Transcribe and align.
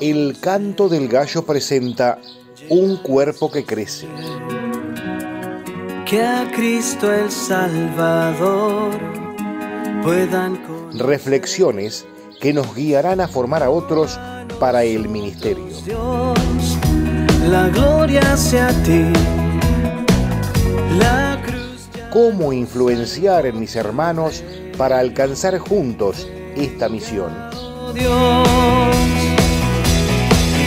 El 0.00 0.38
canto 0.40 0.88
del 0.88 1.08
gallo 1.08 1.42
presenta 1.42 2.18
un 2.70 2.96
cuerpo 2.96 3.50
que 3.50 3.66
crece. 3.66 4.08
Que 6.06 6.22
a 6.22 6.50
Cristo 6.50 7.12
el 7.12 7.30
Salvador 7.30 8.98
puedan 10.02 10.58
Reflexiones 10.94 12.06
que 12.40 12.54
nos 12.54 12.74
guiarán 12.74 13.20
a 13.20 13.28
formar 13.28 13.62
a 13.62 13.68
otros 13.68 14.18
para 14.58 14.84
el 14.84 15.06
ministerio. 15.06 15.66
Dios, 15.84 16.78
la 17.46 17.68
gloria 17.68 18.38
sea 18.38 18.68
a 18.68 18.82
ti. 18.82 19.04
La 20.98 21.42
cruz 21.44 21.90
ya 21.94 22.08
Cómo 22.08 22.54
influenciar 22.54 23.44
en 23.44 23.60
mis 23.60 23.76
hermanos 23.76 24.42
para 24.78 24.98
alcanzar 24.98 25.58
juntos 25.58 26.26
esta 26.56 26.88
misión. 26.88 27.30
Dios. 27.94 29.19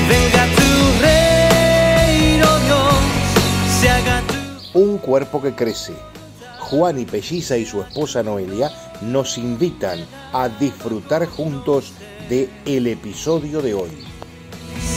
Venga 0.09 0.45
tu 0.55 1.02
reino, 1.02 2.45
Dios, 2.66 3.80
se 3.80 3.89
haga 3.89 4.21
tu 4.27 4.79
Un 4.79 4.98
cuerpo 4.98 5.41
que 5.41 5.53
crece. 5.53 5.93
Juan 6.59 6.99
y 6.99 7.05
Pelliza 7.05 7.57
y 7.57 7.66
su 7.66 7.81
esposa 7.81 8.23
Noelia 8.23 8.71
nos 9.02 9.38
invitan 9.38 10.05
a 10.34 10.49
disfrutar 10.49 11.26
juntos 11.27 11.93
de 12.29 12.49
el 12.66 12.88
episodio 12.88 13.62
de 13.62 13.73
hoy. 13.73 13.91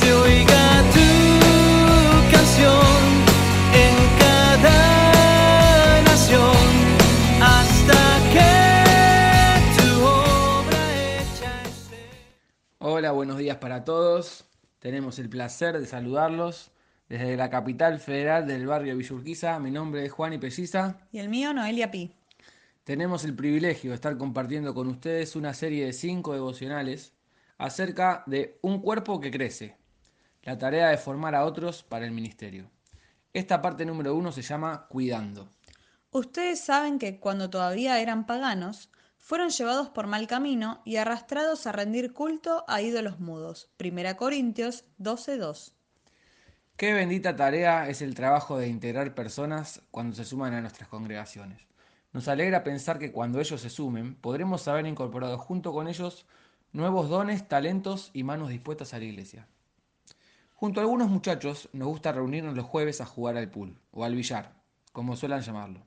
se 0.01 0.13
oiga 0.13 0.83
tu 0.95 2.33
canción 2.33 2.97
en 3.75 3.95
cada 4.19 6.03
nación 6.03 6.57
hasta 7.43 8.01
que 8.33 9.83
tu 9.83 10.05
obra 10.05 11.21
hecha 11.21 11.63
esté. 11.65 12.09
Hola, 12.79 13.13
buenos 13.13 13.37
días 13.39 13.59
para 13.59 13.85
todos. 13.85 14.45
Tenemos 14.79 15.19
el 15.19 15.29
placer 15.29 15.79
de 15.79 15.87
saludarlos 15.87 16.71
desde 17.09 17.37
la 17.37 17.51
capital 17.51 17.99
federal 17.99 18.47
del 18.47 18.67
barrio 18.67 18.97
Villurquiza. 18.97 19.59
Mi 19.59 19.71
nombre 19.71 20.05
es 20.05 20.13
Juan 20.13 20.35
y 20.35 20.39
Pelliza. 20.39 20.99
Y 21.13 21.19
el 21.19 21.29
mío, 21.29 21.53
Noelia 21.53 21.91
Pi. 21.91 22.13
Tenemos 22.85 23.25
el 23.25 23.35
privilegio 23.35 23.91
de 23.91 23.97
estar 23.97 24.17
compartiendo 24.17 24.75
con 24.75 24.89
ustedes 24.89 25.35
una 25.35 25.55
serie 25.55 25.87
de 25.87 25.93
cinco 25.93 26.35
devocionales 26.35 27.15
acerca 27.59 28.23
de 28.27 28.59
un 28.63 28.81
cuerpo 28.81 29.19
que 29.21 29.31
crece, 29.31 29.77
la 30.43 30.59
tarea 30.59 30.89
de 30.89 30.99
formar 30.99 31.35
a 31.35 31.45
otros 31.45 31.83
para 31.83 32.05
el 32.05 32.13
ministerio. 32.13 32.71
Esta 33.33 33.61
parte 33.61 33.85
número 33.85 34.15
uno 34.15 34.31
se 34.31 34.43
llama 34.43 34.87
Cuidando. 34.89 35.49
Ustedes 36.11 36.61
saben 36.61 36.99
que 36.99 37.19
cuando 37.19 37.51
todavía 37.51 38.01
eran 38.01 38.27
paganos, 38.27 38.91
fueron 39.27 39.49
llevados 39.49 39.89
por 39.89 40.07
mal 40.07 40.29
camino 40.29 40.81
y 40.85 40.99
arrastrados 40.99 41.67
a 41.67 41.73
rendir 41.73 42.13
culto 42.13 42.65
a 42.69 42.81
ídolos 42.81 43.19
mudos. 43.19 43.69
1 43.77 44.17
Corintios 44.17 44.85
12:2. 44.99 45.73
Qué 46.77 46.95
bendita 46.95 47.35
tarea 47.35 47.89
es 47.89 48.03
el 48.03 48.15
trabajo 48.15 48.57
de 48.57 48.69
integrar 48.69 49.17
personas 49.17 49.83
cuando 49.91 50.15
se 50.15 50.25
suman 50.25 50.55
a 50.55 50.61
nuestras 50.61 50.89
congregaciones. 50.89 51.61
Nos 52.13 52.29
alegra 52.29 52.63
pensar 52.63 53.01
que 53.01 53.11
cuando 53.11 53.41
ellos 53.41 53.61
se 53.61 53.69
sumen, 53.69 54.15
podremos 54.15 54.69
haber 54.69 54.87
incorporado 54.87 55.39
junto 55.39 55.73
con 55.73 55.89
ellos 55.89 56.25
nuevos 56.73 57.09
dones, 57.09 57.49
talentos 57.49 58.13
y 58.13 58.23
manos 58.23 58.51
dispuestas 58.51 58.95
a 58.95 59.01
la 59.01 59.07
iglesia. 59.07 59.49
Junto 60.55 60.79
a 60.79 60.85
algunos 60.85 61.09
muchachos 61.11 61.69
nos 61.73 61.89
gusta 61.89 62.13
reunirnos 62.13 62.55
los 62.55 62.67
jueves 62.67 63.01
a 63.01 63.07
jugar 63.07 63.37
al 63.37 63.51
pool 63.51 63.77
o 63.91 64.05
al 64.05 64.15
billar, 64.15 64.53
como 64.93 65.17
suelen 65.17 65.41
llamarlo. 65.41 65.85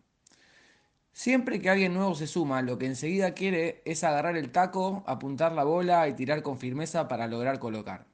Siempre 1.12 1.60
que 1.60 1.70
alguien 1.70 1.94
nuevo 1.94 2.16
se 2.16 2.28
suma, 2.28 2.62
lo 2.62 2.78
que 2.78 2.86
enseguida 2.86 3.34
quiere 3.34 3.82
es 3.86 4.04
agarrar 4.04 4.38
el 4.38 4.52
taco, 4.52 5.04
apuntar 5.08 5.52
la 5.52 5.64
bola 5.64 6.08
y 6.08 6.14
tirar 6.14 6.42
con 6.42 6.58
firmeza 6.58 7.08
para 7.08 7.28
lograr 7.28 7.60
colocar. 7.60 8.06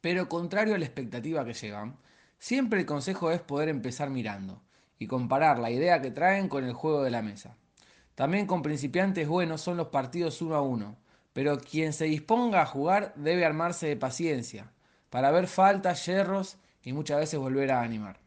Pero 0.00 0.28
contrario 0.28 0.74
a 0.74 0.78
la 0.78 0.84
expectativa 0.84 1.44
que 1.44 1.54
llevan, 1.54 1.96
siempre 2.38 2.80
el 2.80 2.86
consejo 2.86 3.30
es 3.30 3.40
poder 3.40 3.68
empezar 3.68 4.10
mirando 4.10 4.60
y 4.98 5.06
comparar 5.06 5.58
la 5.58 5.70
idea 5.70 6.02
que 6.02 6.10
traen 6.10 6.48
con 6.48 6.64
el 6.64 6.72
juego 6.72 7.02
de 7.02 7.10
la 7.10 7.22
mesa. 7.22 7.56
También 8.14 8.46
con 8.46 8.62
principiantes 8.62 9.26
buenos 9.26 9.60
son 9.60 9.76
los 9.76 9.88
partidos 9.88 10.42
uno 10.42 10.54
a 10.54 10.60
uno, 10.60 10.96
pero 11.32 11.58
quien 11.58 11.92
se 11.92 12.04
disponga 12.04 12.60
a 12.60 12.66
jugar 12.66 13.14
debe 13.16 13.44
armarse 13.44 13.86
de 13.86 13.96
paciencia 13.96 14.70
para 15.08 15.30
ver 15.30 15.46
faltas, 15.46 16.04
yerros 16.06 16.58
y 16.82 16.92
muchas 16.92 17.20
veces 17.20 17.38
volver 17.38 17.70
a 17.70 17.82
animar. 17.82 18.18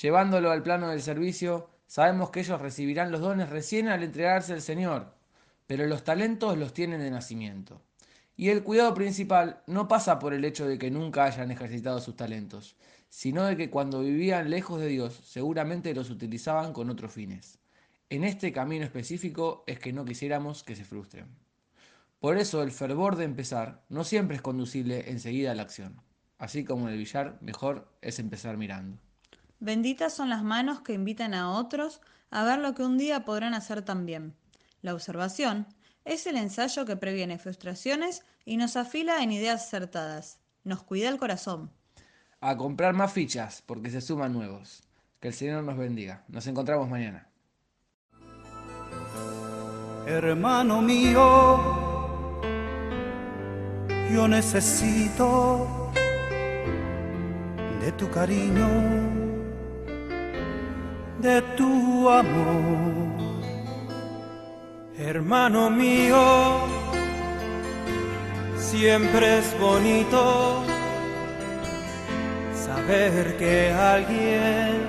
Llevándolo 0.00 0.50
al 0.50 0.62
plano 0.62 0.88
del 0.88 1.02
servicio, 1.02 1.70
sabemos 1.90 2.30
que 2.30 2.38
ellos 2.38 2.60
recibirán 2.60 3.10
los 3.10 3.20
dones 3.20 3.50
recién 3.50 3.88
al 3.88 4.04
entregarse 4.04 4.52
al 4.52 4.62
Señor, 4.62 5.12
pero 5.66 5.88
los 5.88 6.04
talentos 6.04 6.56
los 6.56 6.72
tienen 6.72 7.00
de 7.00 7.10
nacimiento. 7.10 7.82
Y 8.36 8.50
el 8.50 8.62
cuidado 8.62 8.94
principal 8.94 9.64
no 9.66 9.88
pasa 9.88 10.20
por 10.20 10.32
el 10.32 10.44
hecho 10.44 10.68
de 10.68 10.78
que 10.78 10.92
nunca 10.92 11.24
hayan 11.24 11.50
ejercitado 11.50 11.98
sus 11.98 12.14
talentos, 12.14 12.76
sino 13.08 13.42
de 13.42 13.56
que 13.56 13.70
cuando 13.70 14.02
vivían 14.02 14.50
lejos 14.50 14.80
de 14.80 14.86
Dios 14.86 15.20
seguramente 15.24 15.92
los 15.92 16.10
utilizaban 16.10 16.72
con 16.72 16.90
otros 16.90 17.12
fines. 17.12 17.58
En 18.08 18.22
este 18.22 18.52
camino 18.52 18.84
específico 18.84 19.64
es 19.66 19.80
que 19.80 19.92
no 19.92 20.04
quisiéramos 20.04 20.62
que 20.62 20.76
se 20.76 20.84
frustren. 20.84 21.26
Por 22.20 22.38
eso 22.38 22.62
el 22.62 22.70
fervor 22.70 23.16
de 23.16 23.24
empezar 23.24 23.82
no 23.88 24.04
siempre 24.04 24.36
es 24.36 24.42
conducible 24.42 25.10
enseguida 25.10 25.50
a 25.50 25.54
la 25.56 25.62
acción. 25.62 26.00
Así 26.38 26.62
como 26.62 26.86
en 26.86 26.92
el 26.92 26.98
billar, 27.00 27.38
mejor 27.40 27.88
es 28.00 28.20
empezar 28.20 28.56
mirando. 28.56 28.96
Benditas 29.60 30.14
son 30.14 30.30
las 30.30 30.42
manos 30.42 30.80
que 30.80 30.94
invitan 30.94 31.34
a 31.34 31.52
otros 31.52 32.00
a 32.30 32.44
ver 32.44 32.58
lo 32.58 32.74
que 32.74 32.82
un 32.82 32.98
día 32.98 33.24
podrán 33.24 33.54
hacer 33.54 33.82
también. 33.82 34.34
La 34.82 34.94
observación 34.94 35.66
es 36.04 36.26
el 36.26 36.36
ensayo 36.36 36.86
que 36.86 36.96
previene 36.96 37.38
frustraciones 37.38 38.24
y 38.44 38.56
nos 38.56 38.76
afila 38.76 39.22
en 39.22 39.32
ideas 39.32 39.66
acertadas. 39.66 40.38
Nos 40.64 40.82
cuida 40.82 41.08
el 41.08 41.18
corazón. 41.18 41.70
A 42.40 42.56
comprar 42.56 42.94
más 42.94 43.12
fichas 43.12 43.62
porque 43.64 43.90
se 43.90 44.00
suman 44.00 44.32
nuevos. 44.32 44.82
Que 45.20 45.28
el 45.28 45.34
Señor 45.34 45.62
nos 45.62 45.76
bendiga. 45.76 46.24
Nos 46.28 46.46
encontramos 46.46 46.88
mañana. 46.88 47.26
Hermano 50.06 50.80
mío, 50.80 51.60
yo 54.12 54.26
necesito 54.26 55.92
de 57.80 57.92
tu 57.92 58.10
cariño, 58.10 59.29
de 61.20 61.42
tu 61.56 62.08
amor. 62.08 63.10
Hermano 64.98 65.70
mío, 65.70 66.60
siempre 68.56 69.38
es 69.38 69.58
bonito 69.58 70.62
saber 72.54 73.36
que 73.38 73.72
alguien 73.72 74.86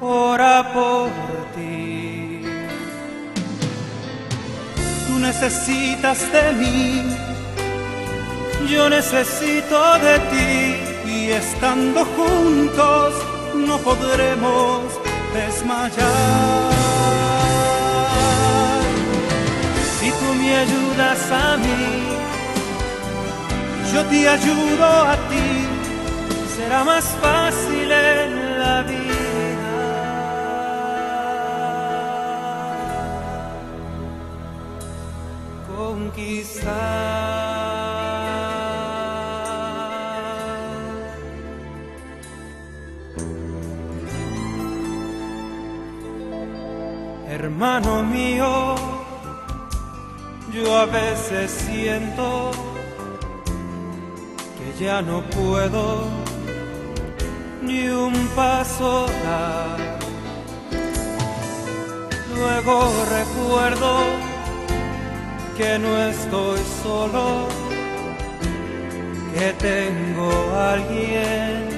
ora 0.00 0.72
por 0.72 1.10
ti. 1.54 2.42
Tú 5.06 5.18
necesitas 5.18 6.30
de 6.32 6.52
mí, 6.52 7.16
yo 8.68 8.88
necesito 8.88 9.98
de 9.98 10.18
ti 10.30 11.10
y 11.10 11.30
estando 11.30 12.04
juntos 12.04 13.29
no 13.54 13.78
podremos 13.78 14.82
desmayar. 15.34 16.70
Si 19.98 20.10
tú 20.10 20.34
me 20.34 20.56
ayudas 20.56 21.30
a 21.30 21.56
mí, 21.56 21.84
yo 23.92 24.04
te 24.06 24.28
ayudo 24.28 24.84
a 24.84 25.16
ti, 25.28 25.48
será 26.56 26.84
más 26.84 27.04
fácil 27.22 27.90
en 27.90 28.58
la 28.58 28.82
vida. 28.82 29.10
conquistar. 36.20 37.59
Hermano 47.42 48.02
mío, 48.02 48.74
yo 50.52 50.76
a 50.76 50.84
veces 50.84 51.50
siento 51.50 52.50
que 54.58 54.84
ya 54.84 55.00
no 55.00 55.22
puedo 55.22 56.04
ni 57.62 57.88
un 57.88 58.12
paso 58.36 59.06
dar. 59.24 59.78
Luego 62.36 62.92
recuerdo 63.08 64.00
que 65.56 65.78
no 65.78 65.96
estoy 65.96 66.60
solo, 66.82 67.48
que 69.32 69.54
tengo 69.54 70.30
a 70.54 70.74
alguien 70.74 71.68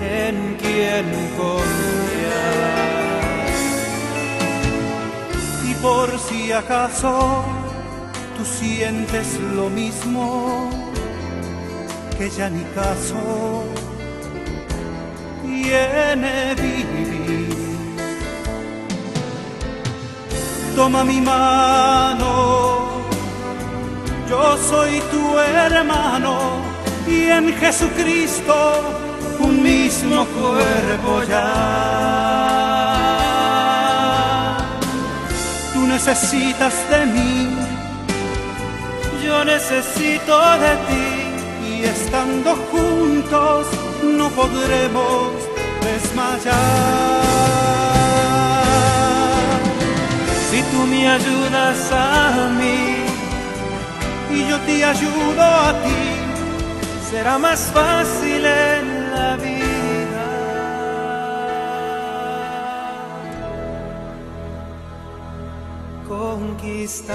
en 0.00 0.56
quien 0.60 1.04
confiar. 1.36 2.13
Por 5.84 6.18
si 6.18 6.50
acaso 6.50 7.44
tú 8.36 8.42
sientes 8.42 9.38
lo 9.54 9.68
mismo, 9.68 10.70
que 12.16 12.30
ya 12.30 12.48
ni 12.48 12.64
caso 12.80 13.64
tiene 15.42 16.54
vivir. 16.54 17.54
Toma 20.74 21.04
mi 21.04 21.20
mano, 21.20 22.30
yo 24.30 24.56
soy 24.70 25.02
tu 25.12 25.38
hermano 25.38 26.34
y 27.06 27.26
en 27.38 27.46
Jesucristo 27.60 28.56
un 29.38 29.62
mismo 29.62 30.24
cuerpo 30.38 31.22
ya. 31.28 31.83
Necesitas 36.06 36.74
de 36.90 37.06
mí, 37.06 37.48
yo 39.24 39.42
necesito 39.42 40.38
de 40.58 40.72
ti 40.88 41.06
y 41.66 41.84
estando 41.84 42.54
juntos 42.70 43.66
no 44.02 44.28
podremos 44.28 45.32
desmayar. 45.80 47.22
Si 50.50 50.60
tú 50.70 50.86
me 50.86 51.08
ayudas 51.08 51.90
a 51.90 52.50
mí 52.58 52.96
y 54.30 54.46
yo 54.46 54.60
te 54.60 54.84
ayudo 54.84 55.42
a 55.42 55.72
ti, 55.84 57.10
será 57.10 57.38
más 57.38 57.60
fácil 57.72 58.44
en 58.44 59.10
la 59.14 59.36
vida. 59.36 59.53
Conquistar. 66.14 67.14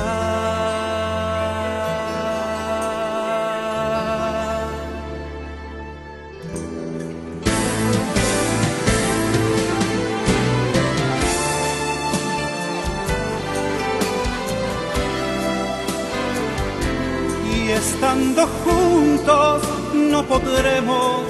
y 17.52 17.72
estando 17.72 18.48
juntos 18.66 19.64
no 19.94 20.26
podremos 20.26 21.24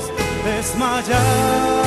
desmayar. 0.43 1.78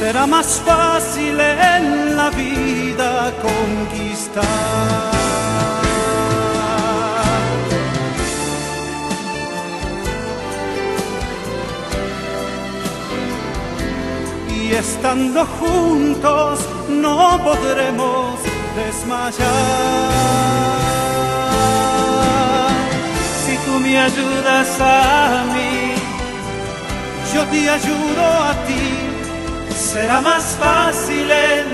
Será 0.00 0.26
más 0.26 0.62
fácil 0.64 1.38
en 1.38 2.16
la 2.16 2.30
vida 2.30 3.30
conquistar. 3.42 5.20
y 14.70 14.72
estando 14.72 15.44
juntos 15.44 16.60
no 16.88 17.38
podremos 17.44 18.38
desmayar. 18.76 19.40
Si 23.44 23.56
tú 23.66 23.80
me 23.80 23.98
ayudas 23.98 24.80
a 24.80 25.44
mí, 25.52 25.94
yo 27.34 27.44
te 27.52 27.70
ayudo 27.70 28.24
a 28.50 28.52
ti, 28.66 28.89
será 29.90 30.20
más 30.20 30.56
fácil. 30.56 31.69